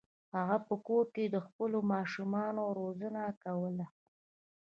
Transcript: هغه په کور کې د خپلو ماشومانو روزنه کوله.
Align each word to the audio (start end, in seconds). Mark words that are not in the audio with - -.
هغه 0.35 0.57
په 0.67 0.75
کور 0.87 1.03
کې 1.15 1.23
د 1.33 1.37
خپلو 1.45 1.77
ماشومانو 1.93 2.63
روزنه 2.79 3.23
کوله. 3.43 3.87